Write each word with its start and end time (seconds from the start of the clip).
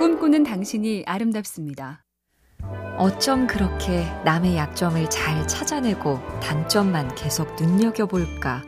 꿈꾸는 0.00 0.44
당신이 0.44 1.02
아름답습니다. 1.06 2.02
어쩜 2.96 3.46
그렇게 3.46 4.06
남의 4.24 4.56
약점을 4.56 5.10
잘 5.10 5.46
찾아내고 5.46 6.18
단점만 6.40 7.14
계속 7.16 7.54
눈여겨볼까? 7.56 8.62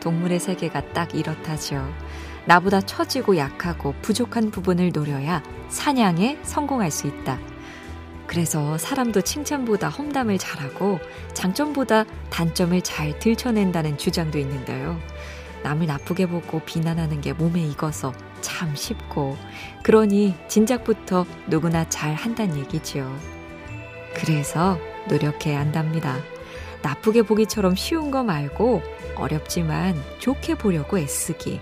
동물의 0.00 0.38
세계가 0.38 0.92
딱 0.92 1.14
이렇다죠. 1.14 1.82
나보다 2.44 2.82
처지고 2.82 3.38
약하고 3.38 3.94
부족한 4.02 4.50
부분을 4.50 4.90
노려야 4.92 5.42
사냥에 5.70 6.38
성공할 6.42 6.90
수 6.90 7.06
있다. 7.06 7.38
그래서 8.26 8.76
사람도 8.76 9.22
칭찬보다 9.22 9.88
험담을 9.88 10.36
잘하고 10.36 11.00
장점보다 11.32 12.04
단점을 12.28 12.78
잘 12.82 13.18
들춰낸다는 13.18 13.96
주장도 13.96 14.38
있는데요. 14.40 15.00
남을 15.66 15.86
나쁘게 15.88 16.26
보고 16.26 16.60
비난하는 16.60 17.20
게 17.20 17.32
몸에 17.32 17.60
익어서 17.60 18.12
참 18.40 18.76
쉽고, 18.76 19.36
그러니 19.82 20.36
진작부터 20.46 21.26
누구나 21.48 21.88
잘 21.88 22.14
한단 22.14 22.56
얘기지요. 22.56 23.12
그래서 24.14 24.78
노력해야 25.08 25.58
한답니다. 25.58 26.18
나쁘게 26.82 27.22
보기처럼 27.22 27.74
쉬운 27.74 28.12
거 28.12 28.22
말고 28.22 28.80
어렵지만 29.16 30.00
좋게 30.20 30.54
보려고 30.54 31.00
애쓰기. 31.00 31.60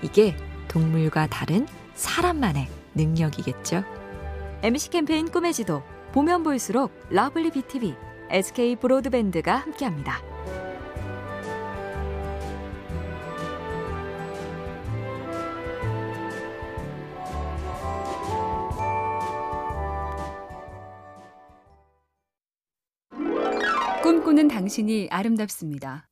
이게 0.00 0.34
동물과 0.68 1.26
다른 1.26 1.68
사람만의 1.94 2.68
능력이겠죠. 2.94 3.84
MC 4.62 4.88
캠페인 4.88 5.30
꿈의 5.30 5.52
지도 5.52 5.82
보면 6.12 6.42
볼수록 6.42 6.90
lovely 7.10 7.50
BTV, 7.50 7.94
SK 8.30 8.76
브로드밴드가 8.76 9.56
함께합니다. 9.56 10.31
꿈꾸는 24.02 24.48
당신이 24.48 25.06
아름답습니다. 25.12 26.08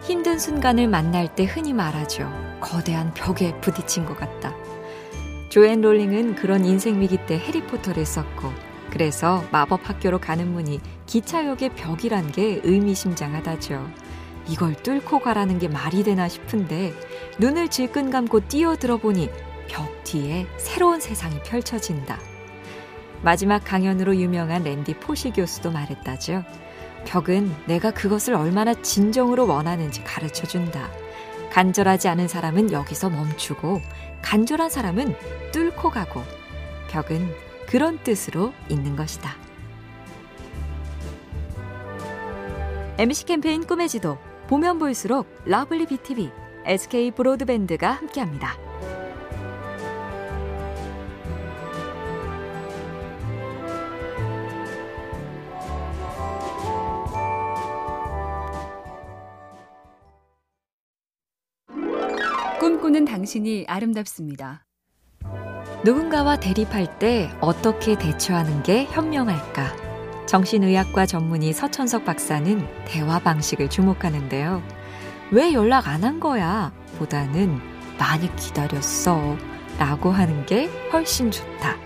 힘든 0.00 0.38
순간을 0.38 0.88
만날 0.88 1.34
때 1.34 1.44
흔히 1.44 1.74
말하죠. 1.74 2.26
거대한 2.62 3.12
벽에 3.12 3.60
부딪힌 3.60 4.06
것 4.06 4.16
같다. 4.16 4.54
조앤 5.50 5.82
롤링은 5.82 6.36
그런 6.36 6.64
인생 6.64 6.98
위기 6.98 7.18
때 7.26 7.38
해리포터를 7.38 8.06
썼고, 8.06 8.50
그래서 8.88 9.44
마법 9.52 9.86
학교로 9.86 10.20
가는 10.20 10.50
문이 10.50 10.80
기차역의 11.04 11.74
벽이란 11.74 12.32
게 12.32 12.62
의미심장하다죠. 12.64 13.86
이걸 14.48 14.74
뚫고 14.82 15.18
가라는 15.18 15.58
게 15.58 15.68
말이 15.68 16.02
되나 16.02 16.28
싶은데, 16.28 16.94
눈을 17.38 17.68
질끈 17.68 18.08
감고 18.08 18.48
뛰어들어 18.48 18.96
보니 18.96 19.28
벽 19.68 20.02
뒤에 20.04 20.46
새로운 20.56 21.00
세상이 21.00 21.42
펼쳐진다. 21.42 22.18
마지막 23.22 23.62
강연으로 23.64 24.16
유명한 24.16 24.62
랜디 24.62 24.94
포시 24.94 25.30
교수도 25.30 25.70
말했다죠. 25.70 26.42
벽은 27.06 27.54
내가 27.66 27.92
그것을 27.92 28.34
얼마나 28.34 28.74
진정으로 28.74 29.46
원하는지 29.46 30.02
가르쳐 30.04 30.46
준다. 30.46 30.90
간절하지 31.52 32.08
않은 32.08 32.28
사람은 32.28 32.72
여기서 32.72 33.08
멈추고, 33.08 33.80
간절한 34.22 34.68
사람은 34.68 35.14
뚫고 35.52 35.90
가고, 35.90 36.22
벽은 36.90 37.32
그런 37.66 38.02
뜻으로 38.02 38.52
있는 38.68 38.96
것이다. 38.96 39.34
MC 42.98 43.24
캠페인 43.24 43.66
꿈의 43.66 43.88
지도, 43.88 44.18
보면 44.48 44.78
볼수록 44.78 45.26
lovely 45.44 45.86
BTV, 45.86 46.30
SK 46.64 47.12
브로드밴드가 47.12 47.92
함께합니다. 47.92 48.65
꿈꾸는 62.58 63.04
당신이 63.04 63.66
아름답습니다. 63.68 64.64
누군가와 65.84 66.36
대립할 66.40 66.98
때 66.98 67.30
어떻게 67.40 67.96
대처하는 67.96 68.62
게 68.62 68.84
현명할까? 68.86 70.26
정신의학과 70.26 71.06
전문의 71.06 71.52
서천석 71.52 72.04
박사는 72.04 72.66
대화 72.86 73.18
방식을 73.20 73.68
주목하는데요. 73.70 74.62
왜 75.32 75.52
연락 75.52 75.86
안 75.88 76.02
한 76.02 76.18
거야? 76.18 76.72
보다는 76.98 77.60
많이 77.98 78.34
기다렸어. 78.36 79.36
라고 79.78 80.10
하는 80.10 80.46
게 80.46 80.66
훨씬 80.92 81.30
좋다. 81.30 81.76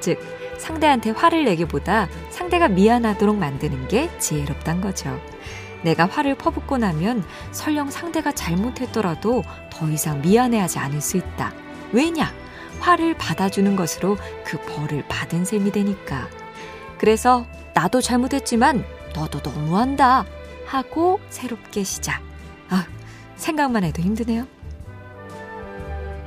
즉, 0.00 0.18
상대한테 0.58 1.10
화를 1.10 1.44
내기보다 1.44 2.08
상대가 2.30 2.68
미안하도록 2.68 3.36
만드는 3.36 3.88
게 3.88 4.16
지혜롭단 4.18 4.80
거죠. 4.80 5.18
내가 5.82 6.06
화를 6.06 6.36
퍼붓고 6.36 6.78
나면 6.78 7.24
설령 7.50 7.90
상대가 7.90 8.32
잘못했더라도 8.32 9.42
더 9.70 9.88
이상 9.88 10.20
미안해하지 10.22 10.78
않을 10.78 11.00
수 11.00 11.16
있다. 11.16 11.52
왜냐? 11.92 12.32
화를 12.80 13.16
받아주는 13.16 13.76
것으로 13.76 14.16
그 14.44 14.58
벌을 14.58 15.04
받은 15.08 15.44
셈이 15.44 15.70
되니까. 15.72 16.28
그래서 16.98 17.46
나도 17.74 18.00
잘못했지만 18.00 18.84
너도 19.14 19.40
너무한다. 19.40 20.24
하고 20.66 21.20
새롭게 21.28 21.84
시작. 21.84 22.22
아, 22.68 22.86
생각만 23.36 23.84
해도 23.84 24.02
힘드네요. 24.02 24.46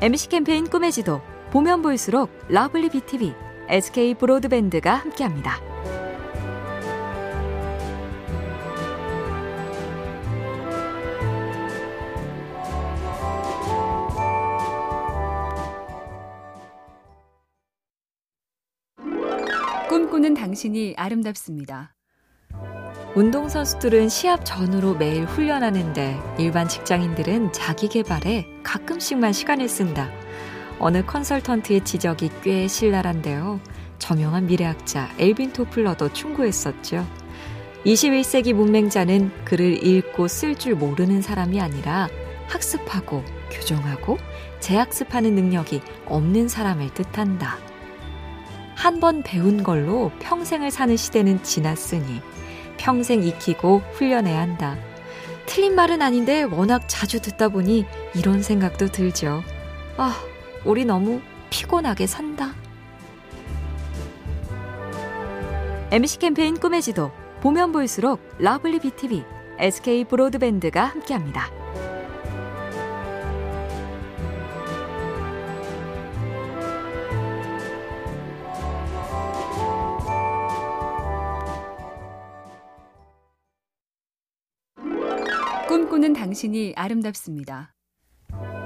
MC 0.01 0.29
캠페인 0.29 0.69
꿈의 0.69 0.91
지도. 0.91 1.21
보면 1.51 1.81
볼수록 1.81 2.29
lovely 2.49 2.89
BTV, 2.89 3.33
SK 3.69 4.15
브로드밴드가 4.15 4.93
함께합니다. 4.93 5.74
당신이 20.45 20.93
아름답습니다. 20.95 21.95
운동선수들은 23.15 24.09
시합 24.09 24.45
전후로 24.45 24.93
매일 24.93 25.25
훈련하는데 25.25 26.19
일반 26.37 26.67
직장인들은 26.67 27.51
자기 27.51 27.87
개발에 27.87 28.45
가끔씩만 28.61 29.33
시간을 29.33 29.67
쓴다. 29.67 30.07
어느 30.77 31.03
컨설턴트의 31.03 31.83
지적이 31.83 32.29
꽤 32.43 32.67
신랄한데요. 32.67 33.59
저명한 33.97 34.45
미래학자 34.45 35.09
엘빈 35.17 35.51
토플러도 35.51 36.13
충고했었죠. 36.13 37.07
21세기 37.83 38.53
문맹자는 38.53 39.45
글을 39.45 39.83
읽고 39.83 40.27
쓸 40.27 40.55
줄 40.55 40.75
모르는 40.75 41.23
사람이 41.23 41.59
아니라 41.59 42.07
학습하고 42.49 43.23
교정하고 43.49 44.19
재학습하는 44.59 45.33
능력이 45.33 45.81
없는 46.05 46.47
사람을 46.49 46.93
뜻한다. 46.93 47.57
한 48.75 48.99
번 48.99 49.23
배운 49.23 49.63
걸로 49.63 50.11
평생을 50.19 50.69
사는 50.71 50.95
시대는 50.95 51.43
지났으니 51.43 52.21
평생 52.77 53.23
익히고 53.23 53.81
훈련해야 53.93 54.39
한다. 54.39 54.77
틀린 55.45 55.75
말은 55.75 56.01
아닌데 56.01 56.43
워낙 56.43 56.83
자주 56.87 57.21
듣다 57.21 57.49
보니 57.49 57.85
이런 58.15 58.41
생각도 58.43 58.87
들죠. 58.87 59.43
아, 59.97 60.15
우리 60.65 60.85
너무 60.85 61.21
피곤하게 61.49 62.07
산다. 62.07 62.53
MC 65.91 66.19
캠페인 66.19 66.59
꿈의 66.59 66.81
지도 66.81 67.11
보면 67.41 67.71
볼수록 67.71 68.19
lovely 68.39 68.79
BTV, 68.79 69.23
SK 69.59 70.05
브로드밴드가 70.05 70.83
함께합니다. 70.83 71.49
꿈꾸는 85.75 86.13
당신이 86.13 86.71
아름답습니다. 86.77 87.73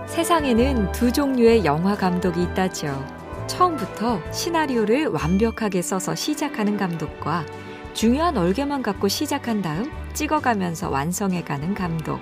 세상에는 0.05 0.91
두 0.91 1.11
종류의 1.11 1.65
영화 1.65 1.97
감독이 1.97 2.43
있다죠. 2.43 3.03
처음부터 3.47 4.21
시나리오를 4.31 5.07
완벽하게 5.07 5.81
써서 5.81 6.13
시작하는 6.13 6.77
감독과 6.77 7.47
중요한 7.95 8.37
얼개만 8.37 8.83
갖고 8.83 9.07
시작한 9.07 9.63
다음 9.63 9.91
찍어가면서 10.13 10.91
완성해가는 10.91 11.73
감독. 11.73 12.19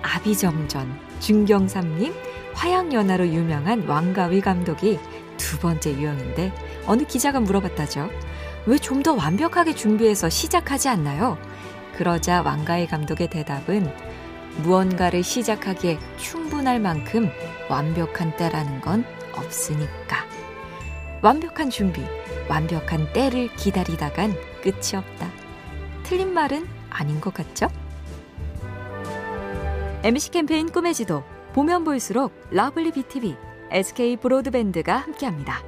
아비정전, 0.00 0.88
중경삼림, 1.20 2.14
화양연화로 2.54 3.28
유명한 3.28 3.86
왕가위 3.86 4.40
감독이 4.40 4.98
두 5.36 5.58
번째 5.58 5.92
유형인데 5.92 6.50
어느 6.86 7.02
기자가 7.02 7.40
물어봤다죠. 7.40 8.08
왜 8.64 8.78
좀 8.78 9.02
더 9.02 9.12
완벽하게 9.12 9.74
준비해서 9.74 10.30
시작하지 10.30 10.88
않나요? 10.88 11.36
그러자 11.98 12.42
왕가위 12.42 12.86
감독의 12.86 13.28
대답은 13.28 13.92
무언가를 14.62 15.24
시작하기에 15.24 15.98
충분할 16.16 16.78
만큼 16.78 17.28
완벽한 17.68 18.36
때라는 18.36 18.80
건 18.80 19.04
없으니까. 19.34 20.24
완벽한 21.22 21.70
준비, 21.70 22.00
완벽한 22.48 23.12
때를 23.12 23.52
기다리다간 23.56 24.32
끝이 24.62 24.94
없다. 24.94 25.28
틀린 26.04 26.32
말은 26.32 26.68
아닌 26.88 27.20
것 27.20 27.34
같죠? 27.34 27.66
MC 30.04 30.30
캠페인 30.30 30.70
꿈의 30.70 30.94
지도 30.94 31.24
보면 31.52 31.82
볼수록 31.82 32.32
lovely 32.52 32.92
BTV, 32.92 33.36
SK 33.72 34.18
브로드밴드가 34.18 34.98
함께합니다. 34.98 35.67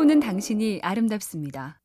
꿈꾸는 0.00 0.20
당신이 0.20 0.80
아름답습니다. 0.82 1.78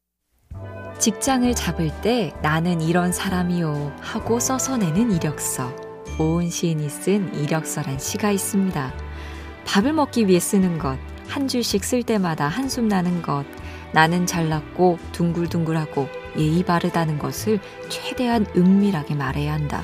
직장을 1.00 1.54
잡을 1.54 1.92
때 2.02 2.32
나는 2.42 2.80
이런 2.80 3.12
사람이요 3.12 3.98
하고 4.00 4.40
써서 4.40 4.78
내는 4.78 5.12
이력서. 5.12 5.76
오은 6.18 6.50
시인이 6.50 6.88
쓴 6.90 7.34
이력서란 7.36 8.00
시가 8.00 8.32
있습니다. 8.32 8.94
밥을 9.66 9.92
먹기 9.92 10.28
위해 10.28 10.40
쓰는 10.40 10.78
것, 10.78 10.98
한 11.28 11.50
줄씩 11.50 11.84
쓸 11.84 12.04
때마다 12.04 12.48
한숨 12.48 12.88
나는 12.88 13.22
것, 13.22 13.44
나는 13.92 14.26
잘났고 14.26 14.98
둥글둥글하고 15.12 16.08
예의 16.38 16.64
바르다는 16.64 17.20
것을 17.20 17.60
최대한 17.90 18.46
은밀하게 18.56 19.16
말해야 19.16 19.52
한다. 19.52 19.84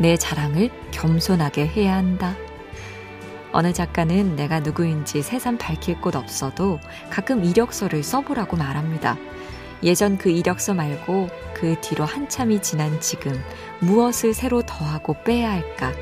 내 0.00 0.16
자랑을 0.16 0.70
겸손하게 0.90 1.68
해야 1.68 1.94
한다. 1.94 2.34
어느 3.52 3.72
작가는 3.72 4.36
내가 4.36 4.60
누구인지 4.60 5.22
새삼 5.22 5.58
밝힐 5.58 6.00
곳 6.00 6.16
없어도 6.16 6.78
가끔 7.10 7.44
이력서를 7.44 8.02
써보라고 8.02 8.56
말합니다. 8.56 9.16
예전 9.82 10.18
그 10.18 10.28
이력서 10.28 10.74
말고 10.74 11.28
그 11.54 11.80
뒤로 11.80 12.04
한참이 12.04 12.60
지난 12.62 13.00
지금 13.00 13.32
무엇을 13.80 14.34
새로 14.34 14.62
더하고 14.62 15.14
빼야 15.24 15.50
할까? 15.50 15.92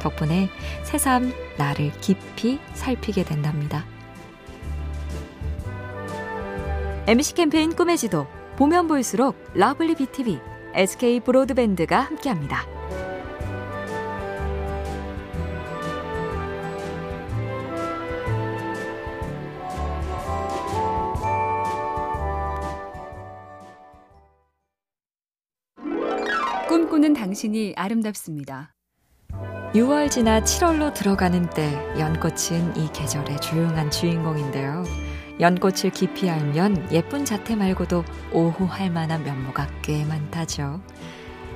덕분에 0.00 0.48
새삼 0.82 1.32
나를 1.56 1.92
깊이 2.00 2.58
살피게 2.74 3.24
된답니다. 3.24 3.84
MC 7.06 7.34
캠페인 7.34 7.74
꿈의 7.74 7.98
지도 7.98 8.26
보면 8.56 8.86
볼수록 8.86 9.36
lovely 9.54 9.94
BTV, 9.94 10.38
SK 10.74 11.20
브로드밴드가 11.20 12.00
함께합니다. 12.00 12.79
꿈꾸는 26.90 27.12
당신이 27.12 27.74
아름답습니다. 27.76 28.74
6월 29.74 30.10
지나 30.10 30.40
7월로 30.40 30.92
들어가는 30.92 31.48
때 31.50 31.72
연꽃은 31.96 32.76
이 32.76 32.90
계절의 32.92 33.40
조용한 33.40 33.92
주인공인데요. 33.92 34.82
연꽃을 35.38 35.90
깊이 35.94 36.28
알면 36.28 36.88
예쁜 36.90 37.24
자태 37.24 37.54
말고도 37.54 38.02
오호할 38.32 38.90
만한 38.90 39.22
면모가 39.22 39.68
꽤 39.82 40.04
많다죠. 40.04 40.82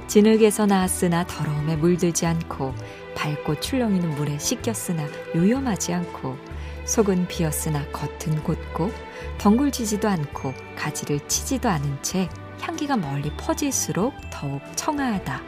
진흙에서 0.06 0.66
나왔으나 0.66 1.26
더러움에 1.26 1.74
물들지 1.74 2.26
않고 2.26 2.72
밝고 3.16 3.58
출렁이는 3.58 4.10
물에 4.10 4.38
씻겼으나 4.38 5.04
요염하지 5.34 5.94
않고 5.94 6.36
속은 6.84 7.26
비었으나 7.26 7.84
겉은 7.90 8.44
곧고 8.44 8.92
덩굴지지도 9.38 10.08
않고 10.08 10.54
가지를 10.76 11.26
치지도 11.26 11.68
않은 11.68 12.02
채 12.02 12.28
향기가 12.64 12.96
멀리 12.96 13.30
퍼질수록 13.36 14.14
더욱 14.30 14.60
청아하다. 14.74 15.42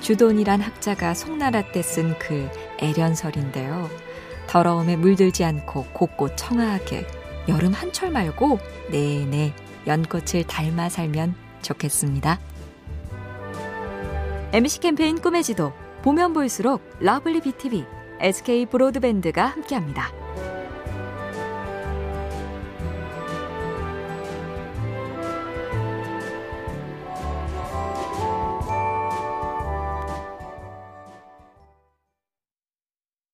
주돈이란 0.00 0.60
학자가 0.60 1.14
송나라 1.14 1.62
때 1.70 1.80
쓴 1.80 2.18
글 2.18 2.50
애련설인데요. 2.80 3.88
더러움에 4.48 4.96
물들지 4.96 5.44
않고 5.44 5.84
곱고 5.92 6.34
청아하게 6.34 7.06
여름 7.48 7.72
한철 7.72 8.10
말고 8.10 8.58
내내 8.90 9.54
연꽃을 9.86 10.44
닮아 10.48 10.88
살면 10.88 11.34
좋겠습니다. 11.62 12.40
MC 14.52 14.80
캠페인 14.80 15.20
꿈의 15.20 15.44
지도 15.44 15.72
보면 16.02 16.32
볼수록 16.32 16.82
lovely 16.98 17.40
BTV, 17.40 17.84
SK 18.20 18.66
브로드밴드가 18.66 19.46
함께합니다. 19.46 20.10